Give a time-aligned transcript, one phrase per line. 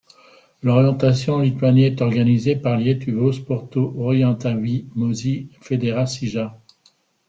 [0.63, 6.57] L'Orientation en Lituanie est organisé par le Lietuvos Sporto Orientavimosi Federacija.